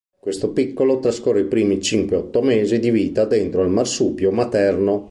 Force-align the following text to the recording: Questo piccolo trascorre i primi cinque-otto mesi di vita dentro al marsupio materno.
Questo 0.19 0.49
piccolo 0.49 0.97
trascorre 0.97 1.41
i 1.41 1.45
primi 1.47 1.79
cinque-otto 1.79 2.41
mesi 2.41 2.79
di 2.79 2.89
vita 2.89 3.25
dentro 3.25 3.61
al 3.61 3.69
marsupio 3.69 4.31
materno. 4.31 4.99